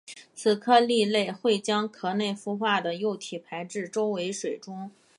[0.33, 4.89] 此科蜊类会将壳内孵化的幼体排至周围水中。